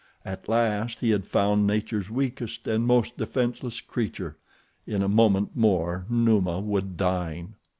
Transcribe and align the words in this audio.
At 0.25 0.49
last 0.49 1.01
he 1.01 1.11
had 1.11 1.27
found 1.27 1.67
nature's 1.67 2.09
weakest 2.09 2.67
and 2.67 2.87
most 2.87 3.17
defenseless 3.17 3.81
creature—in 3.81 5.03
a 5.03 5.07
moment 5.07 5.55
more 5.55 6.07
Numa 6.09 6.59
would 6.59 6.97
dine. 6.97 7.53